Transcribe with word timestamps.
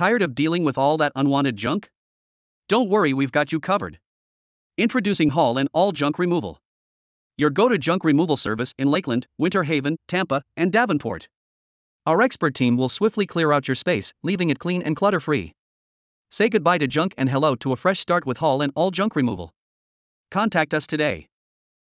Tired 0.00 0.22
of 0.22 0.34
dealing 0.34 0.64
with 0.64 0.78
all 0.78 0.96
that 0.96 1.12
unwanted 1.14 1.56
junk? 1.56 1.90
Don't 2.70 2.88
worry, 2.88 3.12
we've 3.12 3.32
got 3.32 3.52
you 3.52 3.60
covered. 3.60 3.98
Introducing 4.78 5.28
Haul 5.28 5.58
and 5.58 5.68
All 5.74 5.92
Junk 5.92 6.18
Removal. 6.18 6.58
Your 7.36 7.50
go 7.50 7.68
to 7.68 7.76
junk 7.76 8.02
removal 8.02 8.38
service 8.38 8.72
in 8.78 8.90
Lakeland, 8.90 9.26
Winter 9.36 9.64
Haven, 9.64 9.98
Tampa, 10.08 10.42
and 10.56 10.72
Davenport. 10.72 11.28
Our 12.06 12.22
expert 12.22 12.54
team 12.54 12.78
will 12.78 12.88
swiftly 12.88 13.26
clear 13.26 13.52
out 13.52 13.68
your 13.68 13.74
space, 13.74 14.14
leaving 14.22 14.48
it 14.48 14.58
clean 14.58 14.80
and 14.80 14.96
clutter 14.96 15.20
free. 15.20 15.52
Say 16.30 16.48
goodbye 16.48 16.78
to 16.78 16.86
junk 16.86 17.12
and 17.18 17.28
hello 17.28 17.54
to 17.56 17.72
a 17.72 17.76
fresh 17.76 18.00
start 18.00 18.24
with 18.24 18.38
Haul 18.38 18.62
and 18.62 18.72
All 18.74 18.90
Junk 18.90 19.14
Removal. 19.14 19.52
Contact 20.30 20.72
us 20.72 20.86
today. 20.86 21.29